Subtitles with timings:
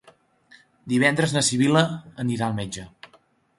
[0.93, 1.85] Divendres na Sibil·la
[2.25, 2.89] anirà al metge.